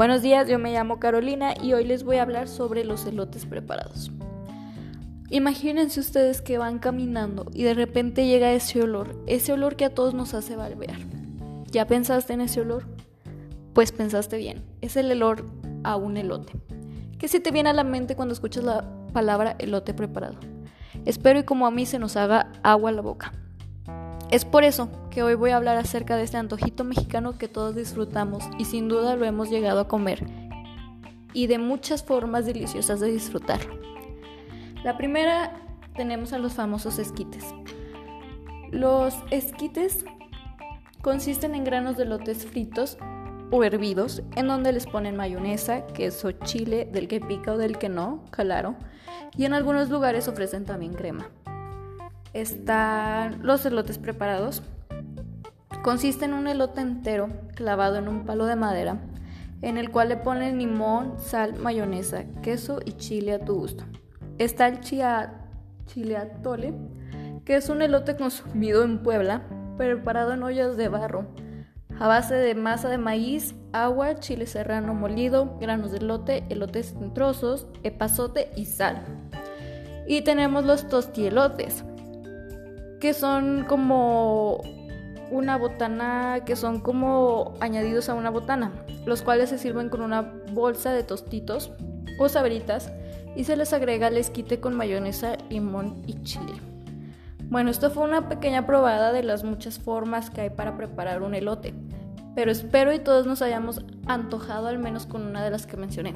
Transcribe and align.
Buenos 0.00 0.22
días, 0.22 0.48
yo 0.48 0.58
me 0.58 0.72
llamo 0.72 0.98
Carolina 0.98 1.52
y 1.62 1.74
hoy 1.74 1.84
les 1.84 2.04
voy 2.04 2.16
a 2.16 2.22
hablar 2.22 2.48
sobre 2.48 2.84
los 2.84 3.04
elotes 3.04 3.44
preparados. 3.44 4.10
Imagínense 5.28 6.00
ustedes 6.00 6.40
que 6.40 6.56
van 6.56 6.78
caminando 6.78 7.50
y 7.52 7.64
de 7.64 7.74
repente 7.74 8.26
llega 8.26 8.50
ese 8.50 8.82
olor, 8.82 9.22
ese 9.26 9.52
olor 9.52 9.76
que 9.76 9.84
a 9.84 9.94
todos 9.94 10.14
nos 10.14 10.32
hace 10.32 10.56
balbear. 10.56 10.96
¿Ya 11.70 11.86
pensaste 11.86 12.32
en 12.32 12.40
ese 12.40 12.62
olor? 12.62 12.86
Pues 13.74 13.92
pensaste 13.92 14.38
bien, 14.38 14.64
es 14.80 14.96
el 14.96 15.12
olor 15.12 15.44
a 15.84 15.96
un 15.96 16.16
elote. 16.16 16.54
¿Qué 17.18 17.28
se 17.28 17.40
te 17.40 17.50
viene 17.50 17.68
a 17.68 17.74
la 17.74 17.84
mente 17.84 18.16
cuando 18.16 18.32
escuchas 18.32 18.64
la 18.64 18.90
palabra 19.12 19.54
elote 19.58 19.92
preparado? 19.92 20.38
Espero 21.04 21.40
y 21.40 21.44
como 21.44 21.66
a 21.66 21.70
mí 21.70 21.84
se 21.84 21.98
nos 21.98 22.16
haga 22.16 22.50
agua 22.62 22.88
a 22.88 22.94
la 22.94 23.02
boca. 23.02 23.34
Es 24.30 24.44
por 24.44 24.62
eso 24.62 24.88
que 25.10 25.24
hoy 25.24 25.34
voy 25.34 25.50
a 25.50 25.56
hablar 25.56 25.76
acerca 25.76 26.14
de 26.14 26.22
este 26.22 26.36
antojito 26.36 26.84
mexicano 26.84 27.36
que 27.36 27.48
todos 27.48 27.74
disfrutamos 27.74 28.44
y 28.58 28.64
sin 28.64 28.86
duda 28.86 29.16
lo 29.16 29.24
hemos 29.24 29.50
llegado 29.50 29.80
a 29.80 29.88
comer 29.88 30.24
y 31.32 31.48
de 31.48 31.58
muchas 31.58 32.04
formas 32.04 32.46
deliciosas 32.46 33.00
de 33.00 33.10
disfrutarlo. 33.10 33.74
La 34.84 34.96
primera 34.96 35.56
tenemos 35.96 36.32
a 36.32 36.38
los 36.38 36.52
famosos 36.52 37.00
esquites. 37.00 37.44
Los 38.70 39.16
esquites 39.32 40.04
consisten 41.02 41.56
en 41.56 41.64
granos 41.64 41.96
de 41.96 42.04
lotes 42.04 42.46
fritos 42.46 42.98
o 43.50 43.64
hervidos 43.64 44.22
en 44.36 44.46
donde 44.46 44.70
les 44.70 44.86
ponen 44.86 45.16
mayonesa, 45.16 45.88
queso, 45.88 46.30
chile, 46.30 46.88
del 46.92 47.08
que 47.08 47.20
pica 47.20 47.52
o 47.52 47.58
del 47.58 47.78
que 47.78 47.88
no, 47.88 48.22
claro, 48.30 48.76
y 49.36 49.44
en 49.44 49.54
algunos 49.54 49.90
lugares 49.90 50.28
ofrecen 50.28 50.64
también 50.64 50.94
crema 50.94 51.26
están 52.32 53.44
los 53.46 53.64
elotes 53.66 53.98
preparados. 53.98 54.62
Consiste 55.82 56.24
en 56.24 56.34
un 56.34 56.46
elote 56.46 56.80
entero 56.80 57.28
clavado 57.54 57.96
en 57.96 58.08
un 58.08 58.24
palo 58.24 58.46
de 58.46 58.56
madera 58.56 59.00
en 59.62 59.76
el 59.76 59.90
cual 59.90 60.08
le 60.08 60.16
ponen 60.16 60.58
limón, 60.58 61.14
sal, 61.18 61.54
mayonesa, 61.56 62.24
queso 62.42 62.80
y 62.84 62.92
chile 62.92 63.34
a 63.34 63.44
tu 63.44 63.54
gusto. 63.54 63.84
Está 64.38 64.68
el 64.68 64.80
chile 64.80 66.16
atole, 66.16 66.72
que 67.44 67.56
es 67.56 67.68
un 67.68 67.82
elote 67.82 68.16
consumido 68.16 68.82
en 68.84 69.02
Puebla, 69.02 69.42
preparado 69.76 70.32
en 70.32 70.42
ollas 70.42 70.76
de 70.76 70.88
barro, 70.88 71.26
a 71.98 72.08
base 72.08 72.34
de 72.34 72.54
masa 72.54 72.88
de 72.88 72.96
maíz, 72.96 73.54
agua, 73.72 74.14
chile 74.16 74.46
serrano 74.46 74.94
molido, 74.94 75.58
granos 75.60 75.92
de 75.92 75.98
elote, 75.98 76.44
elotes 76.48 76.94
en 76.98 77.12
trozos, 77.12 77.66
epazote 77.82 78.50
y 78.56 78.64
sal. 78.64 79.02
Y 80.06 80.22
tenemos 80.22 80.64
los 80.64 80.88
tostielotes, 80.88 81.84
que 83.00 83.14
son 83.14 83.64
como 83.64 84.60
una 85.30 85.56
botana, 85.56 86.40
que 86.44 86.54
son 86.54 86.80
como 86.80 87.54
añadidos 87.60 88.08
a 88.08 88.14
una 88.14 88.30
botana, 88.30 88.72
los 89.06 89.22
cuales 89.22 89.48
se 89.48 89.58
sirven 89.58 89.88
con 89.88 90.02
una 90.02 90.20
bolsa 90.52 90.92
de 90.92 91.02
tostitos 91.02 91.72
o 92.18 92.28
sabritas 92.28 92.92
y 93.34 93.44
se 93.44 93.56
les 93.56 93.72
agrega 93.72 94.08
el 94.08 94.16
esquite 94.16 94.60
con 94.60 94.74
mayonesa, 94.74 95.36
limón 95.48 96.02
y 96.06 96.22
chile. 96.22 96.52
Bueno, 97.44 97.70
esto 97.70 97.90
fue 97.90 98.04
una 98.04 98.28
pequeña 98.28 98.66
probada 98.66 99.12
de 99.12 99.22
las 99.22 99.44
muchas 99.44 99.78
formas 99.78 100.30
que 100.30 100.42
hay 100.42 100.50
para 100.50 100.76
preparar 100.76 101.22
un 101.22 101.34
elote, 101.34 101.74
pero 102.34 102.50
espero 102.50 102.92
y 102.92 102.98
todos 102.98 103.26
nos 103.26 103.42
hayamos 103.42 103.84
antojado 104.06 104.68
al 104.68 104.78
menos 104.78 105.06
con 105.06 105.26
una 105.26 105.42
de 105.42 105.50
las 105.50 105.66
que 105.66 105.76
mencioné. 105.76 106.14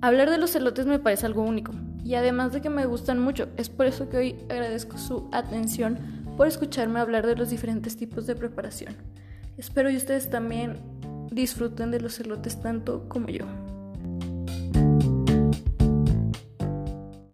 Hablar 0.00 0.30
de 0.30 0.38
los 0.38 0.56
elotes 0.56 0.86
me 0.86 0.98
parece 0.98 1.26
algo 1.26 1.42
único, 1.42 1.72
y 2.04 2.14
además 2.14 2.52
de 2.52 2.60
que 2.60 2.70
me 2.70 2.86
gustan 2.86 3.18
mucho, 3.18 3.48
es 3.56 3.68
por 3.68 3.86
eso 3.86 4.08
que 4.08 4.16
hoy 4.16 4.36
agradezco 4.50 4.98
su 4.98 5.28
atención 5.32 5.98
por 6.36 6.46
escucharme 6.46 7.00
hablar 7.00 7.26
de 7.26 7.36
los 7.36 7.50
diferentes 7.50 7.96
tipos 7.96 8.26
de 8.26 8.34
preparación. 8.34 8.96
Espero 9.56 9.90
y 9.90 9.96
ustedes 9.96 10.30
también 10.30 10.80
disfruten 11.30 11.90
de 11.90 12.00
los 12.00 12.18
elotes 12.20 12.60
tanto 12.60 13.08
como 13.08 13.28
yo. 13.28 13.46